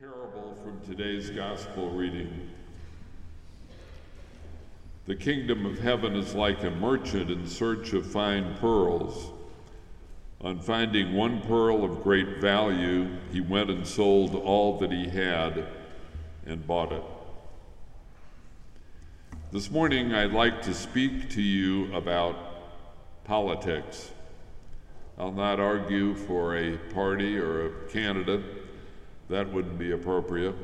[0.00, 2.48] parable from today's gospel reading.
[5.06, 9.32] The kingdom of heaven is like a merchant in search of fine pearls.
[10.40, 15.66] On finding one pearl of great value, he went and sold all that he had
[16.46, 17.02] and bought it.
[19.50, 22.36] This morning, I'd like to speak to you about
[23.24, 24.12] politics.
[25.18, 28.57] I'll not argue for a party or a candidate
[29.28, 30.54] that wouldn't be appropriate.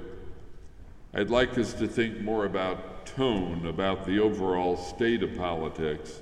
[1.13, 6.21] I'd like us to think more about tone, about the overall state of politics.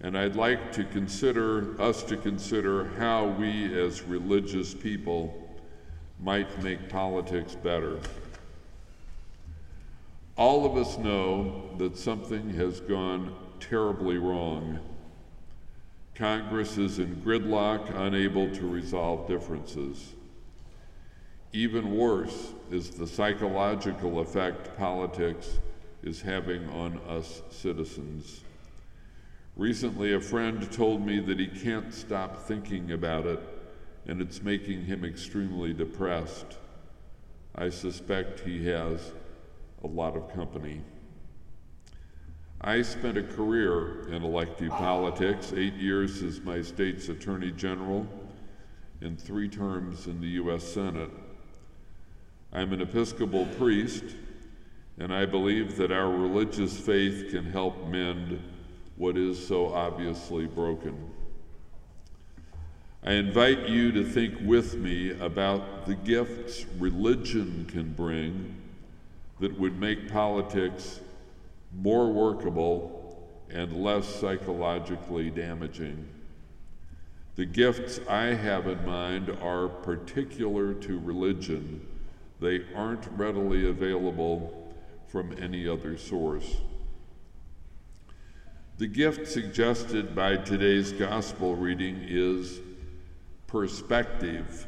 [0.00, 5.40] And I'd like to consider us to consider how we as religious people
[6.20, 7.98] might make politics better.
[10.36, 14.80] All of us know that something has gone terribly wrong.
[16.14, 20.12] Congress is in gridlock, unable to resolve differences.
[21.54, 25.60] Even worse is the psychological effect politics
[26.02, 28.40] is having on us citizens.
[29.54, 33.38] Recently, a friend told me that he can't stop thinking about it
[34.04, 36.58] and it's making him extremely depressed.
[37.54, 39.12] I suspect he has
[39.84, 40.80] a lot of company.
[42.62, 48.08] I spent a career in elective politics, eight years as my state's Attorney General,
[49.00, 50.64] and three terms in the U.S.
[50.64, 51.10] Senate.
[52.56, 54.04] I'm an Episcopal priest,
[54.98, 58.40] and I believe that our religious faith can help mend
[58.94, 61.10] what is so obviously broken.
[63.02, 68.54] I invite you to think with me about the gifts religion can bring
[69.40, 71.00] that would make politics
[71.72, 76.08] more workable and less psychologically damaging.
[77.34, 81.88] The gifts I have in mind are particular to religion
[82.44, 84.70] they aren't readily available
[85.06, 86.58] from any other source.
[88.76, 92.60] The gift suggested by today's gospel reading is
[93.46, 94.66] perspective.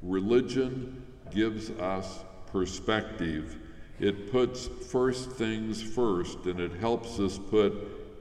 [0.00, 3.58] Religion gives us perspective.
[4.00, 7.74] It puts first things first and it helps us put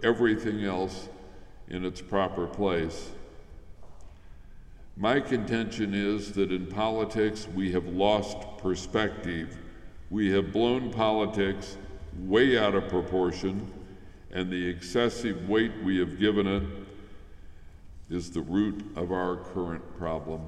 [0.03, 1.07] everything else
[1.69, 3.11] in its proper place.
[5.01, 9.57] My contention is that in politics we have lost perspective.
[10.11, 11.75] We have blown politics
[12.19, 13.73] way out of proportion,
[14.29, 16.61] and the excessive weight we have given it
[18.11, 20.41] is the root of our current problem.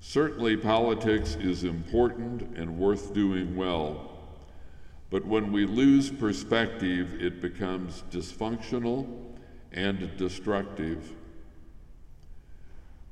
[0.00, 4.12] Certainly, politics is important and worth doing well.
[5.10, 9.06] But when we lose perspective, it becomes dysfunctional
[9.72, 11.12] and destructive.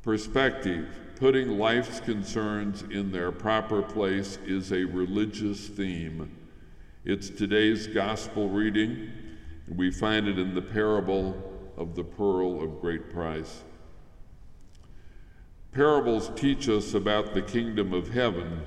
[0.05, 6.37] Perspective, putting life's concerns in their proper place, is a religious theme.
[7.07, 9.11] It's today's gospel reading,
[9.67, 11.43] and we find it in the parable
[11.79, 13.63] of the pearl of great price.
[15.73, 18.61] Parables teach us about the kingdom of heaven.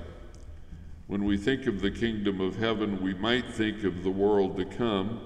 [1.06, 4.64] When we think of the kingdom of heaven, we might think of the world to
[4.64, 5.20] come,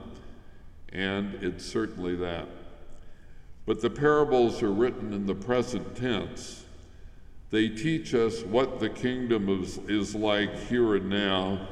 [0.90, 2.48] and it's certainly that.
[3.64, 6.64] But the parables are written in the present tense.
[7.50, 11.68] They teach us what the kingdom is, is like here and now,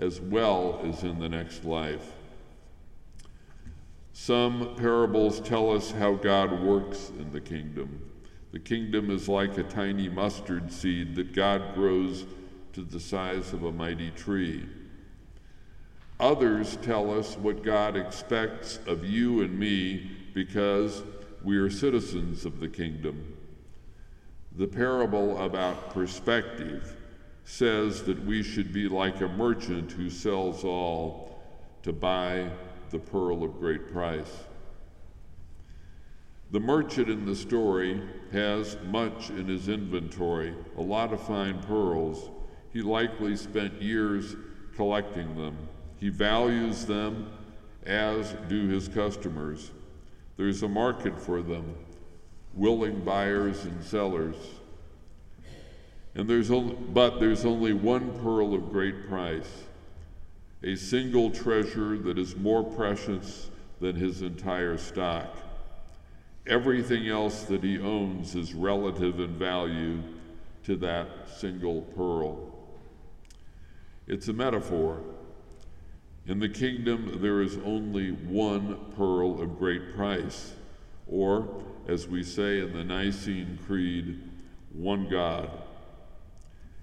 [0.00, 2.12] as well as in the next life.
[4.12, 8.00] Some parables tell us how God works in the kingdom.
[8.52, 12.24] The kingdom is like a tiny mustard seed that God grows
[12.72, 14.66] to the size of a mighty tree.
[16.18, 21.02] Others tell us what God expects of you and me because
[21.46, 23.36] we are citizens of the kingdom.
[24.56, 26.96] The parable about perspective
[27.44, 31.40] says that we should be like a merchant who sells all
[31.84, 32.50] to buy
[32.90, 34.32] the pearl of great price.
[36.50, 38.02] The merchant in the story
[38.32, 42.28] has much in his inventory, a lot of fine pearls.
[42.72, 44.34] He likely spent years
[44.74, 45.56] collecting them.
[46.00, 47.30] He values them,
[47.84, 49.70] as do his customers.
[50.36, 51.74] There's a market for them,
[52.54, 54.36] willing buyers and sellers.
[56.14, 59.64] And there's only, but there's only one pearl of great price,
[60.62, 63.50] a single treasure that is more precious
[63.80, 65.36] than his entire stock.
[66.46, 70.02] Everything else that he owns is relative in value
[70.64, 71.08] to that
[71.38, 72.52] single pearl.
[74.06, 75.00] It's a metaphor.
[76.28, 80.54] In the kingdom, there is only one pearl of great price,
[81.06, 84.20] or, as we say in the Nicene Creed,
[84.72, 85.48] one God.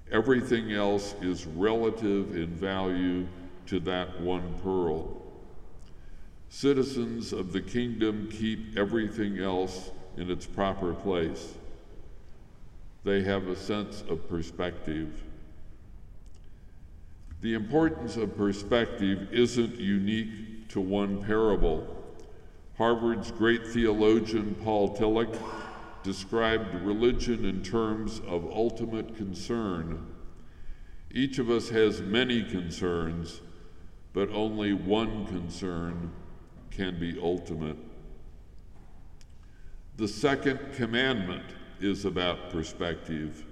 [0.10, 3.28] Everything else is relative in value
[3.66, 5.22] to that one pearl.
[6.48, 11.56] Citizens of the kingdom keep everything else in its proper place.
[13.04, 15.22] They have a sense of perspective.
[17.44, 21.86] The importance of perspective isn't unique to one parable.
[22.78, 25.38] Harvard's great theologian Paul Tillich
[26.04, 30.08] described religion in terms of ultimate concern.
[31.12, 33.42] Each of us has many concerns,
[34.14, 36.14] but only one concern
[36.72, 37.78] can be ultimate.
[39.98, 41.44] The second commandment
[41.82, 43.44] is about perspective.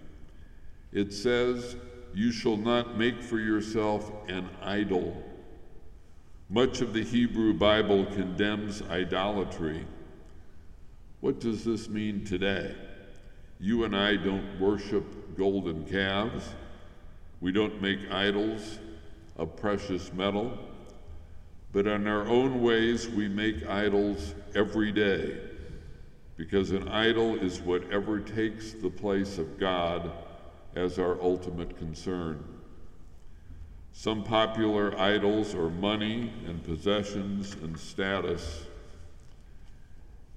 [0.94, 1.76] It says,
[2.14, 5.24] You shall not make for yourself an idol.
[6.50, 9.86] Much of the Hebrew Bible condemns idolatry.
[11.22, 12.76] What does this mean today?
[13.60, 16.50] You and I don't worship golden calves.
[17.40, 18.80] We don't make idols
[19.38, 20.58] of precious metal.
[21.72, 25.40] But in our own ways, we make idols every day
[26.36, 30.12] because an idol is whatever takes the place of God
[30.76, 32.44] as our ultimate concern.
[33.94, 38.66] Some popular idols are money and possessions and status.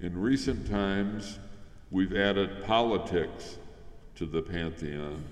[0.01, 1.39] In recent times,
[1.91, 3.59] we've added politics
[4.17, 5.25] to the pantheon.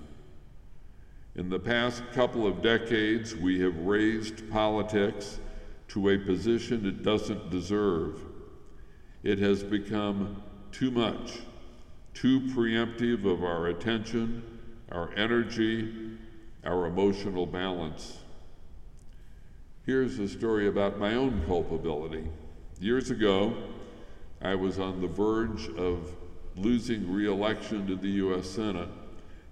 [1.35, 5.41] In the past couple of decades, we have raised politics
[5.89, 8.21] to a position it doesn't deserve.
[9.23, 11.41] It has become too much,
[12.15, 14.52] too preemptive of our attention,
[14.93, 15.93] our energy,
[16.65, 18.19] our emotional balance.
[19.85, 22.29] Here's a story about my own culpability.
[22.79, 23.57] Years ago,
[24.41, 26.15] I was on the verge of
[26.57, 28.49] losing re election to the U.S.
[28.49, 28.89] Senate.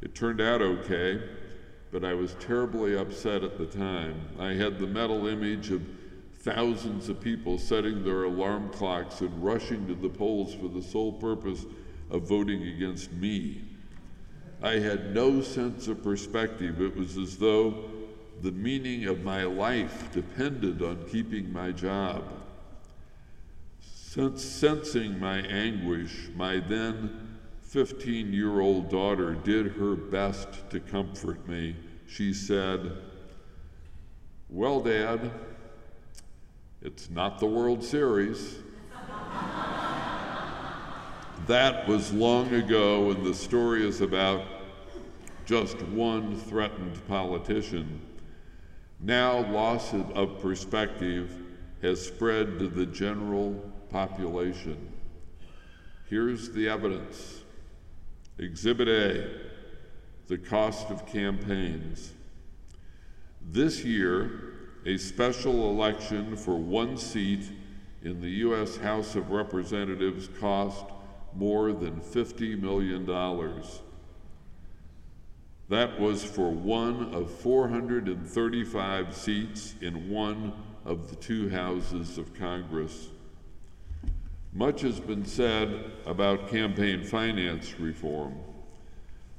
[0.02, 1.22] It turned out okay,
[1.90, 4.20] but I was terribly upset at the time.
[4.38, 5.82] I had the mental image of
[6.40, 11.12] thousands of people setting their alarm clocks and rushing to the polls for the sole
[11.12, 11.66] purpose
[12.10, 13.69] of voting against me.
[14.62, 16.80] I had no sense of perspective.
[16.80, 17.84] It was as though
[18.42, 22.24] the meaning of my life depended on keeping my job.
[23.80, 31.46] Since sensing my anguish, my then 15 year old daughter did her best to comfort
[31.48, 31.76] me.
[32.06, 32.98] She said,
[34.48, 35.30] Well, Dad,
[36.82, 38.58] it's not the World Series.
[41.50, 44.44] That was long ago, and the story is about
[45.44, 48.00] just one threatened politician.
[49.00, 51.32] Now, loss of perspective
[51.82, 53.54] has spread to the general
[53.90, 54.92] population.
[56.08, 57.42] Here's the evidence
[58.38, 59.30] Exhibit A
[60.28, 62.12] the cost of campaigns.
[63.42, 64.54] This year,
[64.86, 67.50] a special election for one seat
[68.04, 68.76] in the U.S.
[68.76, 70.84] House of Representatives cost
[71.34, 73.06] more than $50 million.
[75.68, 80.52] That was for one of 435 seats in one
[80.84, 83.08] of the two houses of Congress.
[84.52, 88.34] Much has been said about campaign finance reform.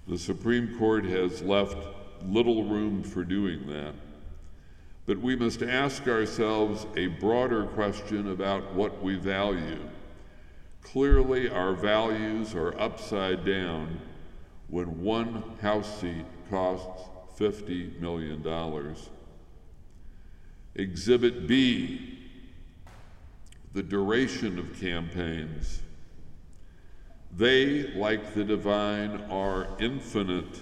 [0.07, 1.77] The Supreme Court has left
[2.25, 3.93] little room for doing that.
[5.05, 9.79] But we must ask ourselves a broader question about what we value.
[10.81, 13.99] Clearly, our values are upside down
[14.67, 18.45] when one House seat costs $50 million.
[20.75, 22.17] Exhibit B
[23.73, 25.81] the duration of campaigns.
[27.37, 30.59] They, like the divine, are infinite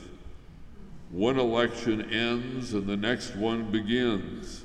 [1.12, 4.64] one election ends and the next one begins.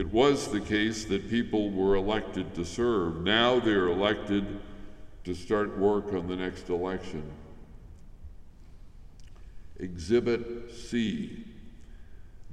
[0.00, 3.20] It was the case that people were elected to serve.
[3.20, 4.46] Now they're elected
[5.24, 7.22] to start work on the next election.
[9.78, 11.44] Exhibit C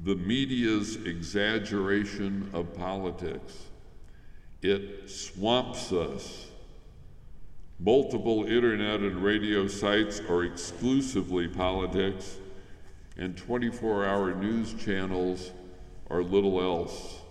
[0.03, 3.53] the media's exaggeration of politics.
[4.61, 6.47] It swamps us.
[7.79, 12.39] Multiple internet and radio sites are exclusively politics
[13.15, 15.53] and 24 hour news channels
[16.09, 17.21] are little else.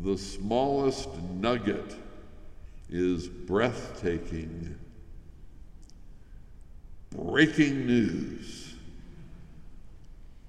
[0.00, 1.96] The smallest nugget
[2.88, 4.78] is breathtaking.
[7.10, 8.74] Breaking news.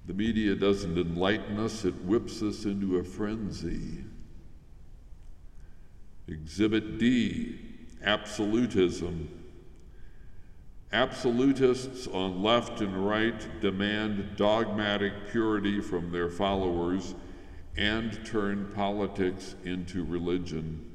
[0.06, 4.04] The media doesn't enlighten us, it whips us into a frenzy.
[6.26, 7.58] Exhibit D
[8.02, 9.28] absolutism
[10.92, 17.16] Absolutists on left and right demand dogmatic purity from their followers
[17.76, 20.90] and turn politics into religion.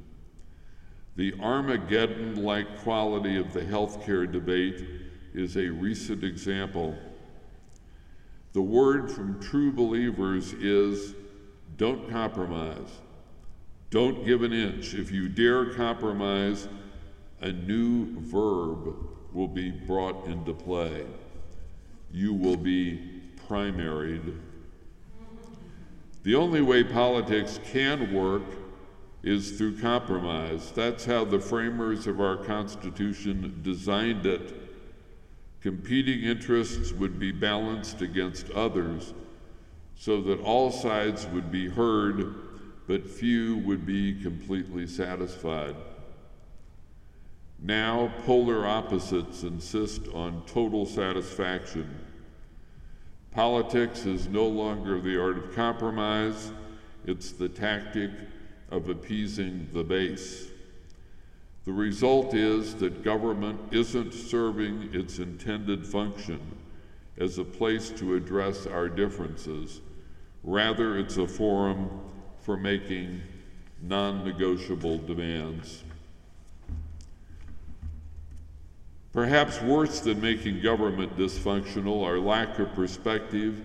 [1.16, 4.86] The Armageddon like quality of the healthcare debate
[5.34, 6.96] is a recent example.
[8.54, 11.16] The word from true believers is
[11.78, 12.90] don't compromise.
[13.90, 14.94] Don't give an inch.
[14.94, 16.68] If you dare compromise,
[17.42, 18.96] a new verb
[19.34, 21.06] will be brought into play.
[22.12, 24.38] You will be primaried.
[26.24, 28.44] The only way politics can work
[29.24, 30.72] is through compromise.
[30.72, 34.54] That's how the framers of our Constitution designed it.
[35.62, 39.14] Competing interests would be balanced against others
[39.96, 42.36] so that all sides would be heard,
[42.88, 45.76] but few would be completely satisfied.
[47.62, 52.09] Now, polar opposites insist on total satisfaction.
[53.32, 56.52] Politics is no longer the art of compromise,
[57.06, 58.12] it's the tactic
[58.72, 60.48] of appeasing the base.
[61.66, 66.40] The result is that government isn't serving its intended function
[67.18, 69.82] as a place to address our differences.
[70.44, 71.90] Rather, it's a forum
[72.42, 73.22] for making
[73.82, 75.84] non negotiable demands.
[79.12, 83.60] Perhaps worse than making government dysfunctional, our lack of perspective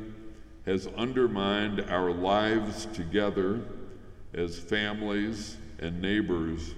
[0.64, 3.60] has undermined our lives together
[4.32, 6.74] as families and neighbors.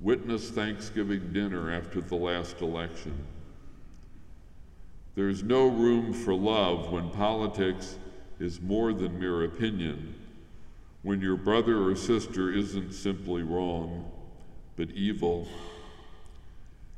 [0.00, 3.16] Witness Thanksgiving dinner after the last election.
[5.14, 7.96] There is no room for love when politics
[8.38, 10.14] is more than mere opinion,
[11.02, 14.10] when your brother or sister isn't simply wrong,
[14.76, 15.48] but evil.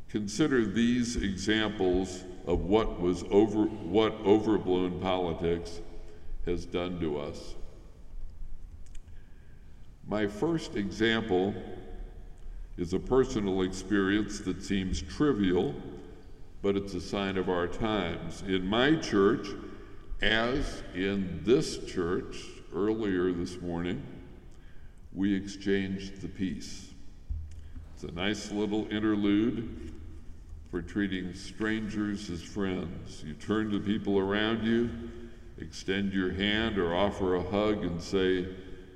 [0.08, 5.80] Consider these examples of what was over what overblown politics
[6.46, 7.54] has done to us.
[10.06, 11.54] My first example
[12.78, 15.74] is a personal experience that seems trivial,
[16.62, 18.42] but it's a sign of our times.
[18.46, 19.48] In my church,
[20.22, 22.38] as in this church
[22.74, 24.02] earlier this morning,
[25.12, 26.92] we exchanged the peace.
[27.94, 29.97] It's a nice little interlude
[30.70, 33.22] for treating strangers as friends.
[33.26, 34.90] You turn to people around you,
[35.58, 38.46] extend your hand, or offer a hug and say,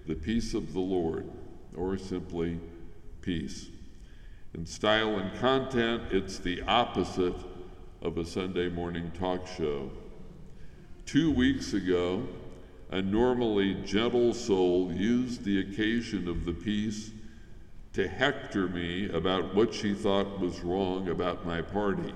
[0.06, 1.26] The peace of the Lord,
[1.74, 2.60] or simply
[3.22, 3.68] peace.
[4.54, 7.36] In style and content, it's the opposite
[8.02, 9.90] of a Sunday morning talk show.
[11.06, 12.26] Two weeks ago,
[12.90, 17.12] a normally gentle soul used the occasion of the peace
[17.92, 22.14] to hector me about what she thought was wrong about my party.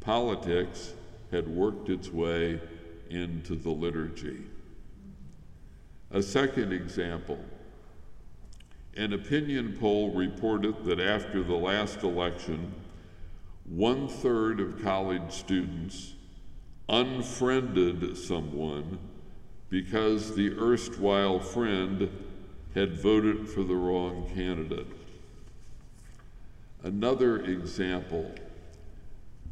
[0.00, 0.94] Politics
[1.30, 2.60] had worked its way
[3.10, 4.44] into the liturgy.
[6.10, 7.38] A second example
[8.96, 12.72] an opinion poll reported that after the last election,
[13.64, 16.14] one third of college students
[16.88, 18.98] unfriended someone
[19.68, 22.08] because the erstwhile friend
[22.74, 24.86] had voted for the wrong candidate.
[26.82, 28.30] Another example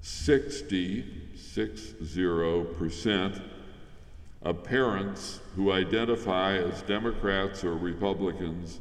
[0.00, 1.04] 60,
[1.36, 3.42] 60%
[4.42, 8.80] of parents who identify as Democrats or Republicans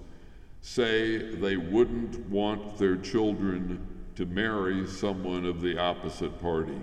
[0.61, 6.81] say they wouldn't want their children to marry someone of the opposite party.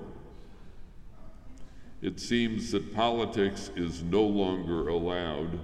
[2.00, 5.58] It seems that politics is no longer allowed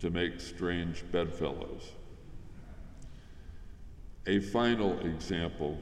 [0.00, 1.92] to make strange bedfellows.
[4.26, 5.78] A final example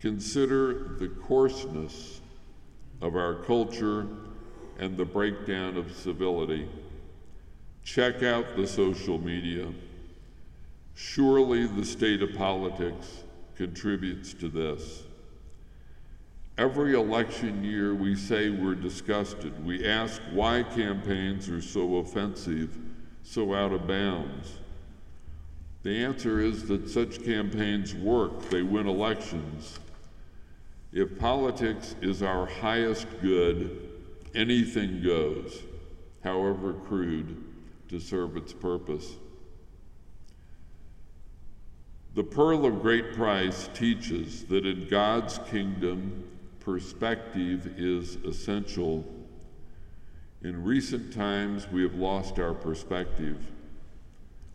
[0.00, 2.20] consider the coarseness
[3.00, 4.06] of our culture
[4.78, 6.68] and the breakdown of civility.
[7.84, 9.72] Check out the social media.
[10.94, 13.24] Surely the state of politics
[13.56, 15.02] contributes to this.
[16.56, 19.64] Every election year, we say we're disgusted.
[19.64, 22.78] We ask why campaigns are so offensive,
[23.24, 24.60] so out of bounds.
[25.82, 29.80] The answer is that such campaigns work, they win elections.
[30.92, 33.90] If politics is our highest good,
[34.32, 35.60] anything goes,
[36.22, 37.42] however crude,
[37.88, 39.16] to serve its purpose.
[42.14, 46.24] The Pearl of Great Price teaches that in God's kingdom,
[46.64, 49.04] perspective is essential.
[50.42, 53.46] In recent times, we have lost our perspective.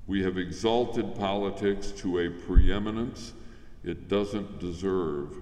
[0.08, 3.34] We have exalted politics to a preeminence
[3.84, 5.36] it doesn't deserve.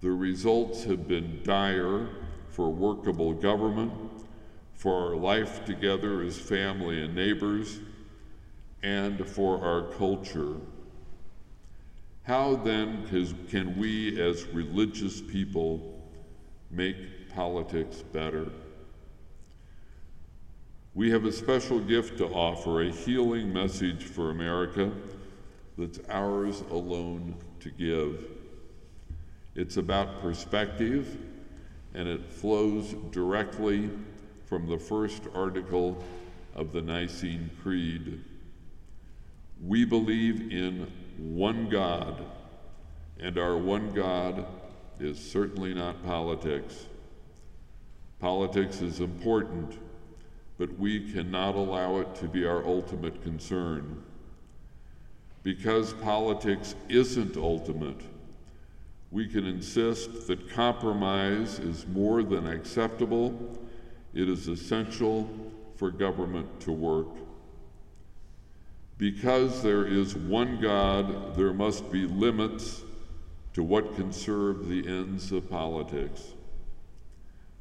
[0.00, 2.08] The results have been dire
[2.48, 3.92] for workable government,
[4.74, 7.78] for our life together as family and neighbors,
[8.82, 10.56] and for our culture.
[12.24, 13.04] How then
[13.48, 16.00] can we, as religious people,
[16.70, 16.96] make
[17.34, 18.52] politics better?
[20.94, 24.92] We have a special gift to offer, a healing message for America
[25.76, 28.24] that's ours alone to give.
[29.56, 31.18] It's about perspective,
[31.94, 33.90] and it flows directly
[34.44, 36.04] from the first article
[36.54, 38.22] of the Nicene Creed.
[39.64, 42.24] We believe in one God,
[43.20, 44.44] and our one God
[44.98, 46.86] is certainly not politics.
[48.18, 49.78] Politics is important,
[50.58, 54.02] but we cannot allow it to be our ultimate concern.
[55.44, 58.00] Because politics isn't ultimate,
[59.12, 63.58] we can insist that compromise is more than acceptable,
[64.12, 65.28] it is essential
[65.76, 67.08] for government to work.
[69.02, 72.82] Because there is one God, there must be limits
[73.52, 76.22] to what can serve the ends of politics.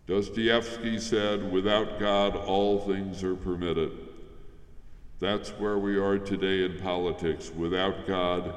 [0.05, 3.91] Dostoevsky said, Without God, all things are permitted.
[5.19, 7.49] That's where we are today in politics.
[7.49, 8.53] Without God,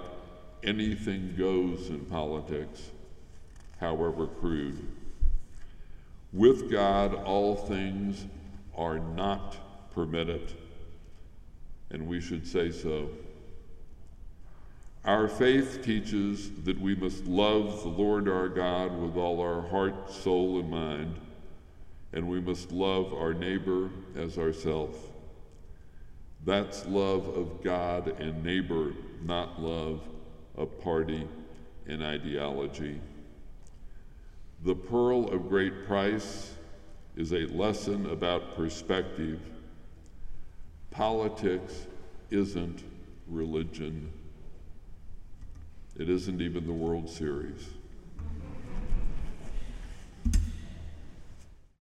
[0.62, 2.90] anything goes in politics,
[3.80, 4.86] however crude.
[6.34, 8.26] With God, all things
[8.76, 9.56] are not
[9.94, 10.52] permitted
[11.94, 13.08] and we should say so.
[15.04, 20.10] Our faith teaches that we must love the Lord our God with all our heart,
[20.10, 21.14] soul, and mind,
[22.12, 24.98] and we must love our neighbor as ourselves.
[26.44, 30.00] That's love of God and neighbor, not love
[30.56, 31.28] of party
[31.86, 33.00] and ideology.
[34.64, 36.54] The pearl of great price
[37.16, 39.38] is a lesson about perspective
[40.94, 41.88] Politics
[42.30, 42.84] isn't
[43.26, 44.12] religion.
[45.98, 47.68] It isn't even the World Series.